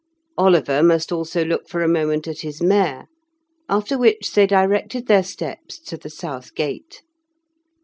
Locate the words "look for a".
1.45-1.87